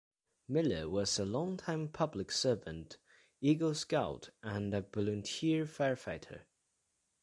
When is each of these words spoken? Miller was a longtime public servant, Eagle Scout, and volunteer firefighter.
Miller 0.47 0.89
was 0.89 1.19
a 1.19 1.25
longtime 1.25 1.87
public 1.87 2.31
servant, 2.31 2.97
Eagle 3.39 3.75
Scout, 3.75 4.31
and 4.41 4.73
volunteer 4.91 5.63
firefighter. 5.65 6.39